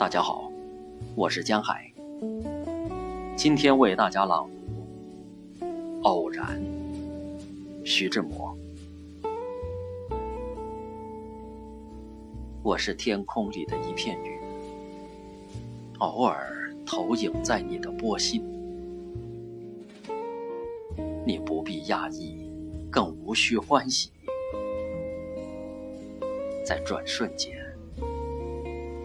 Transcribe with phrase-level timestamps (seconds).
[0.00, 0.50] 大家好，
[1.14, 1.92] 我是江海。
[3.36, 4.48] 今天为大家朗
[5.60, 5.66] 读
[6.04, 6.58] 《偶然》，
[7.84, 8.56] 徐志摩。
[12.62, 14.40] 我是天空里的一片云，
[15.98, 18.42] 偶尔投影在你的波心。
[21.26, 22.50] 你不必讶异，
[22.90, 24.10] 更无需欢喜，
[26.64, 27.54] 在转瞬间